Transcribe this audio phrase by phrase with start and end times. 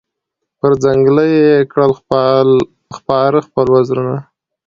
[0.59, 1.91] پر ځنګله یې کړل
[2.97, 4.17] خپاره خپل وزرونه